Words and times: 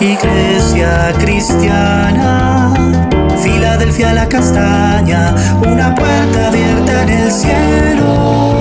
Iglesia 0.00 1.12
cristiana, 1.20 2.74
Filadelfia 3.40 4.12
la 4.12 4.28
castaña, 4.28 5.34
una 5.60 5.94
puerta 5.94 6.48
abierta 6.48 7.02
en 7.04 7.08
el 7.10 7.30
cielo. 7.30 8.54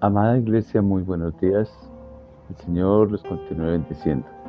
Amada 0.00 0.36
Iglesia, 0.36 0.82
muy 0.82 1.02
buenos 1.02 1.38
días. 1.40 1.70
El 2.50 2.56
Señor 2.56 3.10
los 3.10 3.22
continúe 3.22 3.70
bendiciendo. 3.70 4.41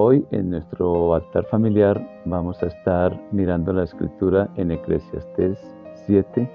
Hoy 0.00 0.24
en 0.30 0.50
nuestro 0.50 1.12
altar 1.12 1.44
familiar 1.46 2.00
vamos 2.24 2.62
a 2.62 2.66
estar 2.66 3.20
mirando 3.32 3.72
la 3.72 3.82
escritura 3.82 4.48
en 4.54 4.70
Eclesiastés 4.70 5.58
7, 6.06 6.48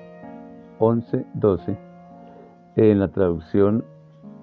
11, 0.79 1.25
12, 1.33 1.77
en 2.77 2.99
la 3.01 3.09
traducción 3.09 3.83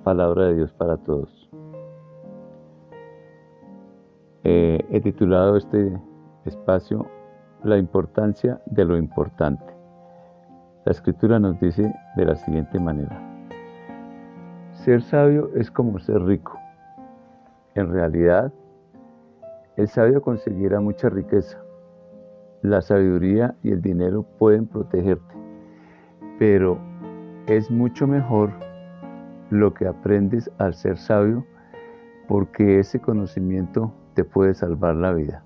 Palabra 0.05 0.49
de 0.49 0.57
Dios 0.57 0.73
para 0.75 0.99
Todos. 0.99 1.49
Eh, 4.45 4.85
he 4.91 5.01
titulado 5.01 5.57
este 5.57 5.99
espacio 6.45 7.07
La 7.65 7.79
importancia 7.79 8.61
de 8.67 8.85
lo 8.85 8.99
importante. 8.99 9.65
La 10.85 10.93
escritura 10.93 11.39
nos 11.39 11.59
dice 11.59 11.91
de 12.17 12.25
la 12.27 12.37
siguiente 12.37 12.79
manera. 12.79 13.19
Ser 14.73 15.01
sabio 15.01 15.49
es 15.55 15.71
como 15.71 15.99
ser 16.01 16.23
rico. 16.23 16.59
En 17.75 17.91
realidad, 17.91 18.53
el 19.81 19.89
sabio 19.89 20.21
conseguirá 20.21 20.79
mucha 20.81 21.09
riqueza. 21.09 21.59
La 22.61 22.83
sabiduría 22.83 23.55
y 23.63 23.71
el 23.71 23.81
dinero 23.81 24.27
pueden 24.39 24.67
protegerte, 24.67 25.35
pero 26.39 26.79
es 27.47 27.71
mucho 27.71 28.07
mejor 28.07 28.51
lo 29.49 29.73
que 29.73 29.87
aprendes 29.87 30.51
al 30.59 30.75
ser 30.75 30.99
sabio 30.99 31.47
porque 32.29 32.79
ese 32.79 33.01
conocimiento 33.01 33.91
te 34.13 34.23
puede 34.23 34.53
salvar 34.53 34.97
la 34.97 35.15
vida. 35.15 35.43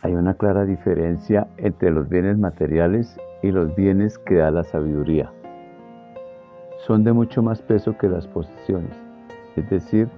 Hay 0.00 0.14
una 0.14 0.34
clara 0.34 0.64
diferencia 0.64 1.46
entre 1.56 1.92
los 1.92 2.08
bienes 2.08 2.36
materiales 2.36 3.16
y 3.44 3.52
los 3.52 3.72
bienes 3.76 4.18
que 4.18 4.34
da 4.34 4.50
la 4.50 4.64
sabiduría 4.64 5.32
son 6.86 7.04
de 7.04 7.12
mucho 7.12 7.42
más 7.42 7.62
peso 7.62 7.96
que 7.96 8.08
las 8.08 8.26
posesiones. 8.26 8.96
Es 9.56 9.68
decir, 9.70 10.08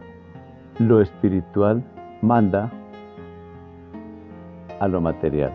lo 0.79 1.01
espiritual 1.01 1.83
manda 2.23 2.71
a 4.81 4.89
lo 4.89 5.01
material. 5.01 5.53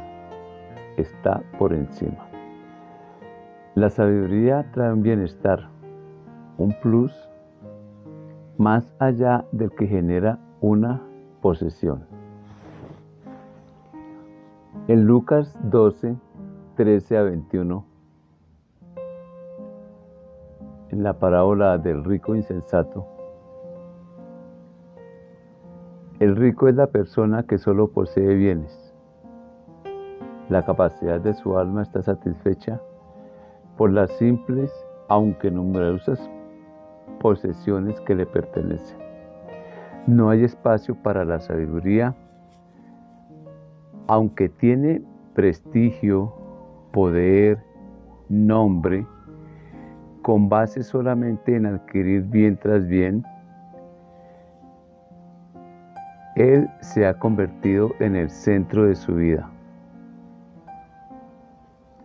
Está 0.97 1.41
por 1.57 1.73
encima. 1.73 2.27
La 3.75 3.89
sabiduría 3.89 4.69
trae 4.71 4.93
un 4.93 5.01
bienestar, 5.01 5.67
un 6.57 6.75
plus 6.81 7.11
más 8.57 8.93
allá 8.99 9.45
del 9.51 9.71
que 9.71 9.87
genera 9.87 10.37
una 10.61 11.01
posesión. 11.41 12.05
En 14.87 15.05
Lucas 15.05 15.57
12, 15.63 16.15
13 16.75 17.17
a 17.17 17.23
21 17.23 17.88
en 20.91 21.03
la 21.03 21.13
parábola 21.13 21.77
del 21.77 22.03
rico 22.03 22.35
insensato. 22.35 23.05
El 26.19 26.35
rico 26.35 26.67
es 26.67 26.75
la 26.75 26.87
persona 26.87 27.43
que 27.43 27.57
solo 27.57 27.89
posee 27.91 28.35
bienes. 28.35 28.93
La 30.49 30.65
capacidad 30.65 31.21
de 31.21 31.33
su 31.33 31.57
alma 31.57 31.83
está 31.83 32.01
satisfecha 32.01 32.81
por 33.77 33.91
las 33.91 34.11
simples, 34.17 34.71
aunque 35.07 35.49
numerosas, 35.49 36.19
posesiones 37.21 38.01
que 38.01 38.15
le 38.15 38.25
pertenecen. 38.25 38.97
No 40.07 40.29
hay 40.29 40.43
espacio 40.43 40.95
para 40.95 41.23
la 41.23 41.39
sabiduría, 41.39 42.15
aunque 44.07 44.49
tiene 44.49 45.01
prestigio, 45.35 46.33
poder, 46.91 47.63
nombre, 48.27 49.05
con 50.29 50.47
base 50.47 50.83
solamente 50.83 51.55
en 51.55 51.65
adquirir 51.65 52.21
bien 52.21 52.55
tras 52.55 52.87
bien, 52.87 53.25
Él 56.35 56.69
se 56.81 57.07
ha 57.07 57.15
convertido 57.15 57.95
en 57.99 58.15
el 58.15 58.29
centro 58.29 58.85
de 58.85 58.93
su 58.93 59.15
vida. 59.15 59.49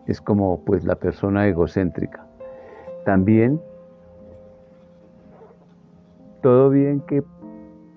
Es 0.07 0.23
como 0.23 0.59
pues 0.65 0.85
la 0.87 0.95
persona 0.95 1.47
egocéntrica. 1.47 2.25
También 3.05 3.61
todo 6.41 6.71
bien 6.71 7.01
que 7.01 7.23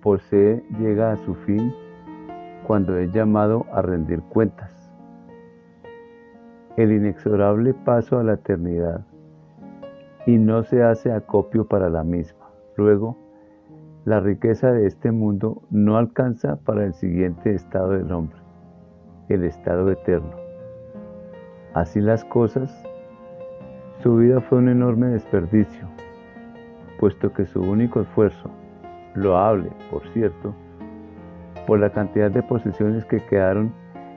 posee 0.02 0.62
llega 0.78 1.14
a 1.14 1.18
su 1.24 1.36
fin 1.36 1.74
cuando 2.66 2.98
es 2.98 3.14
llamado 3.14 3.66
a 3.72 3.82
rendir 3.82 4.20
cuentas. 4.24 4.92
El 6.76 6.92
inexorable 6.92 7.74
paso 7.74 8.20
a 8.20 8.26
la 8.26 8.34
eternidad 8.34 9.07
y 10.28 10.38
no 10.38 10.64
se 10.64 10.84
hace 10.84 11.12
acopio 11.12 11.68
para 11.68 11.90
la 11.90 12.04
misma. 12.04 12.50
Luego, 12.76 13.18
la 14.04 14.20
riqueza 14.20 14.74
de 14.74 14.86
este 14.86 15.12
mundo 15.12 15.64
no 15.72 15.98
alcanza 15.98 16.58
para 16.58 16.84
el 16.84 16.94
siguiente 16.94 17.56
estado 17.56 17.92
del 17.92 18.12
hombre, 18.12 18.38
el 19.30 19.46
estado 19.46 19.90
eterno. 19.90 20.36
Así 21.74 22.02
las 22.02 22.26
cosas, 22.26 22.84
su 24.04 24.18
vida 24.18 24.42
fue 24.42 24.58
un 24.58 24.68
enorme 24.68 25.08
desperdicio, 25.08 25.88
puesto 27.00 27.32
que 27.32 27.46
su 27.46 27.62
único 27.62 28.02
esfuerzo, 28.02 28.50
loable 29.16 29.72
por 29.90 30.06
cierto, 30.10 30.54
por 31.66 31.80
la 31.80 31.90
cantidad 31.92 32.30
de 32.30 32.44
posesiones 32.44 33.06
que 33.06 33.26
quedaron 33.26 33.72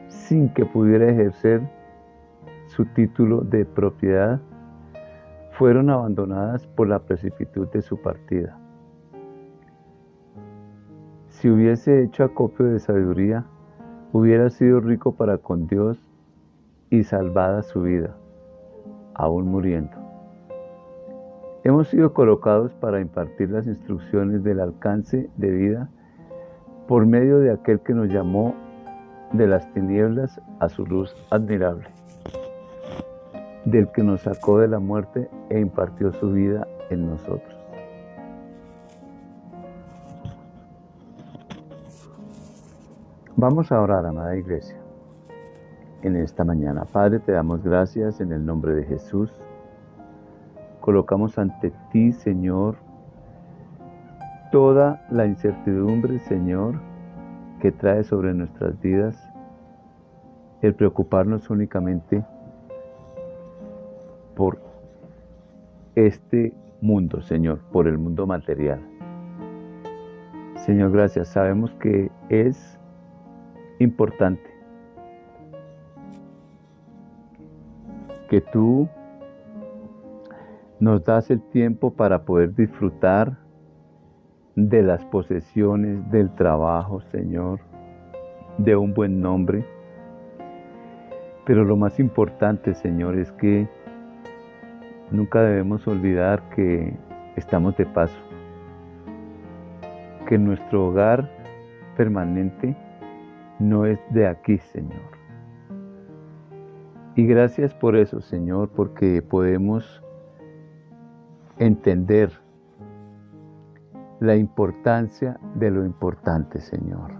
sin 0.09 0.48
que 0.54 0.65
pudiera 0.65 1.09
ejercer 1.09 1.60
su 2.66 2.84
título 2.87 3.42
de 3.42 3.65
propiedad, 3.65 4.41
fueron 5.60 5.91
abandonadas 5.91 6.66
por 6.69 6.88
la 6.88 7.00
precipitud 7.00 7.69
de 7.69 7.82
su 7.82 8.00
partida. 8.00 8.59
Si 11.28 11.50
hubiese 11.50 12.03
hecho 12.03 12.25
acopio 12.25 12.65
de 12.65 12.78
sabiduría, 12.78 13.44
hubiera 14.10 14.48
sido 14.48 14.81
rico 14.81 15.16
para 15.16 15.37
con 15.37 15.66
Dios 15.66 16.03
y 16.88 17.04
salvada 17.04 17.60
su 17.60 17.82
vida, 17.82 18.16
aún 19.12 19.48
muriendo. 19.48 19.98
Hemos 21.62 21.88
sido 21.88 22.15
colocados 22.15 22.72
para 22.77 23.03
impartir 23.03 23.50
las 23.50 23.66
instrucciones 23.66 24.42
del 24.42 24.60
alcance 24.60 25.28
de 25.37 25.50
vida 25.50 25.91
por 26.88 27.04
medio 27.04 27.38
de 27.38 27.53
aquel 27.53 27.81
que 27.81 27.92
nos 27.92 28.09
llamó 28.09 28.54
de 29.34 29.47
las 29.47 29.71
tinieblas 29.75 30.41
a 30.59 30.71
su 30.71 30.87
luz 30.87 31.15
admirable 31.28 32.00
del 33.65 33.88
que 33.88 34.03
nos 34.03 34.22
sacó 34.22 34.59
de 34.59 34.69
la 34.69 34.78
muerte 34.78 35.28
e 35.48 35.60
impartió 35.60 36.12
su 36.12 36.32
vida 36.32 36.66
en 36.91 37.09
nosotros. 37.09 37.56
Vamos 43.37 43.72
a 43.72 43.81
orar, 43.81 44.04
amada 44.04 44.37
iglesia, 44.37 44.76
en 46.03 46.16
esta 46.16 46.44
mañana. 46.44 46.84
Padre, 46.84 47.21
te 47.21 47.32
damos 47.32 47.62
gracias 47.62 48.21
en 48.21 48.32
el 48.32 48.44
nombre 48.44 48.75
de 48.75 48.84
Jesús. 48.84 49.32
Colocamos 50.81 51.38
ante 51.38 51.72
ti, 51.91 52.12
Señor, 52.12 52.77
toda 54.53 55.06
la 55.10 55.27
incertidumbre, 55.27 56.18
Señor, 56.18 56.74
que 57.60 57.72
trae 57.72 58.04
sobre 58.04 58.34
nuestras 58.34 58.78
vidas 58.80 59.16
el 60.60 60.74
preocuparnos 60.74 61.48
únicamente 61.48 62.22
por 62.22 62.40
este 65.95 66.53
mundo, 66.81 67.21
Señor, 67.22 67.60
por 67.72 67.87
el 67.87 67.98
mundo 67.98 68.27
material. 68.27 68.81
Señor, 70.57 70.92
gracias. 70.92 71.28
Sabemos 71.28 71.75
que 71.75 72.10
es 72.28 72.78
importante 73.78 74.51
que 78.28 78.41
tú 78.41 78.89
nos 80.78 81.04
das 81.04 81.31
el 81.31 81.41
tiempo 81.51 81.92
para 81.92 82.25
poder 82.25 82.54
disfrutar 82.54 83.37
de 84.57 84.83
las 84.83 85.04
posesiones, 85.07 86.10
del 86.10 86.34
trabajo, 86.34 87.01
Señor, 87.10 87.60
de 88.59 88.77
un 88.77 88.95
buen 88.95 89.21
nombre. 89.21 89.65
Pero 91.45 91.65
lo 91.65 91.77
más 91.77 91.98
importante, 91.98 92.75
Señor, 92.75 93.19
es 93.19 93.33
que 93.33 93.69
Nunca 95.10 95.42
debemos 95.42 95.86
olvidar 95.89 96.48
que 96.51 96.97
estamos 97.36 97.77
de 97.77 97.86
paso. 97.86 98.18
que 100.27 100.39
nuestro 100.39 100.86
hogar 100.86 101.28
permanente 101.97 102.77
no 103.59 103.84
es 103.84 103.98
de 104.10 104.28
aquí, 104.28 104.59
Señor. 104.59 105.10
Y 107.16 107.27
gracias 107.27 107.74
por 107.74 107.97
eso, 107.97 108.21
Señor, 108.21 108.68
porque 108.68 109.22
podemos 109.22 110.04
entender 111.59 112.30
la 114.21 114.36
importancia 114.36 115.41
de 115.56 115.72
lo 115.72 115.84
importante, 115.84 116.60
Señor. 116.60 117.10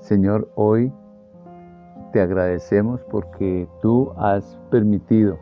Señor, 0.00 0.50
hoy 0.56 0.92
te 2.16 2.22
agradecemos 2.22 3.02
porque 3.10 3.68
tú 3.82 4.10
has 4.16 4.58
permitido 4.70 5.38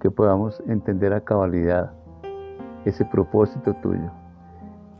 que 0.00 0.08
podamos 0.08 0.62
entender 0.68 1.12
a 1.12 1.20
cabalidad 1.20 1.90
ese 2.84 3.04
propósito 3.06 3.74
tuyo. 3.82 4.08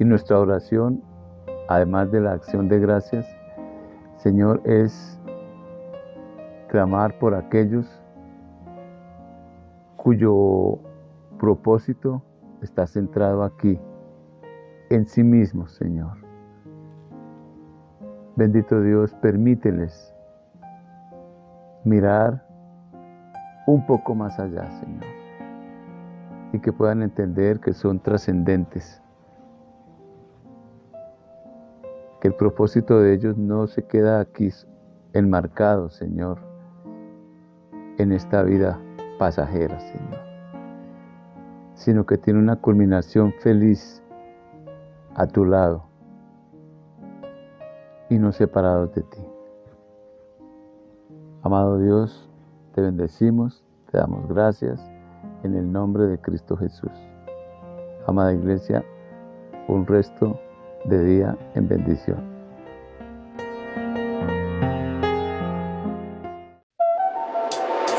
Y 0.01 0.05
nuestra 0.05 0.37
oración, 0.41 1.01
además 1.69 2.11
de 2.11 2.23
la 2.23 2.33
acción 2.33 2.69
de 2.69 2.81
gracias, 2.81 3.25
Señor, 4.17 4.63
es 4.65 5.17
clamar 6.69 7.17
por 7.21 7.37
aquellos 7.37 7.87
cuyo 9.97 10.81
propósito 11.39 12.21
está 12.63 12.85
centrado 12.89 13.45
aquí, 13.45 13.79
en 14.89 15.07
sí 15.07 15.23
mismo, 15.23 15.69
Señor. 15.69 16.30
Bendito 18.37 18.81
Dios, 18.81 19.13
permíteles 19.15 20.15
mirar 21.85 22.47
un 23.67 23.85
poco 23.87 24.15
más 24.15 24.39
allá, 24.39 24.71
Señor, 24.81 25.05
y 26.53 26.61
que 26.61 26.73
puedan 26.73 27.03
entender 27.03 27.59
que 27.61 27.73
son 27.73 27.99
trascendentes, 27.99 29.03
que 32.21 32.29
el 32.29 32.35
propósito 32.35 33.01
de 33.01 33.15
ellos 33.15 33.37
no 33.37 33.67
se 33.67 33.83
queda 33.83 34.21
aquí 34.21 34.51
enmarcado, 35.13 35.91
Señor, 35.91 36.39
en 37.99 38.13
esta 38.13 38.43
vida 38.43 38.81
pasajera, 39.19 39.81
Señor, 39.81 40.21
sino 41.75 42.07
que 42.07 42.17
tiene 42.17 42.39
una 42.39 42.57
culminación 42.57 43.33
feliz 43.41 44.03
a 45.15 45.27
tu 45.27 45.45
lado 45.45 45.90
y 48.11 48.19
no 48.19 48.33
separados 48.33 48.93
de 48.95 49.03
ti. 49.03 49.19
Amado 51.43 51.79
Dios, 51.79 52.29
te 52.75 52.83
bendecimos, 52.83 53.65
te 53.91 53.99
damos 53.99 54.29
gracias 54.29 54.81
en 55.43 55.55
el 55.55 55.73
nombre 55.73 56.07
de 56.07 56.19
Cristo 56.19 56.57
Jesús. 56.57 56.91
Amada 58.07 58.35
Iglesia, 58.35 58.85
un 59.69 59.87
resto 59.87 60.39
de 60.85 61.05
día 61.05 61.39
en 61.55 61.69
bendición. 61.69 62.19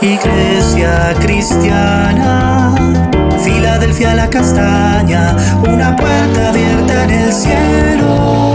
Iglesia 0.02 1.13
cristiana, 1.22 2.75
Filadelfia 3.44 4.16
la 4.16 4.30
castaña, 4.30 5.36
una 5.62 5.96
puerta 5.96 6.50
abierta 6.50 7.04
en 7.06 7.10
el 7.12 7.31
cielo. 7.31 8.50